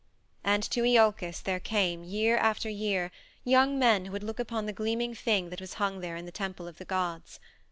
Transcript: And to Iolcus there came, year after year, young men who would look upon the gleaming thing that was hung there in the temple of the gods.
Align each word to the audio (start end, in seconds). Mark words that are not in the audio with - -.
And 0.43 0.63
to 0.71 0.81
Iolcus 0.83 1.43
there 1.43 1.59
came, 1.59 2.03
year 2.03 2.35
after 2.35 2.67
year, 2.67 3.11
young 3.43 3.77
men 3.77 4.05
who 4.05 4.11
would 4.13 4.23
look 4.23 4.39
upon 4.39 4.65
the 4.65 4.73
gleaming 4.73 5.13
thing 5.13 5.51
that 5.51 5.61
was 5.61 5.75
hung 5.75 5.99
there 5.99 6.15
in 6.15 6.25
the 6.25 6.31
temple 6.31 6.67
of 6.67 6.79
the 6.79 6.85
gods. 6.85 7.39